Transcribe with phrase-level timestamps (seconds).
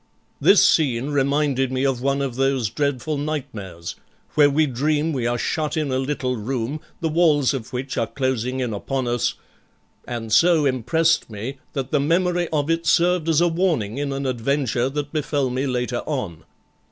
[0.39, 3.95] This scene reminded me of one of those dreadful nightmares,
[4.33, 8.07] where we dream we are shut in a little room, the walls of which are
[8.07, 9.35] closing in upon us,
[10.07, 14.25] and so impressed me that the memory of it served as a warning in an
[14.25, 16.45] adventure that befell me later on.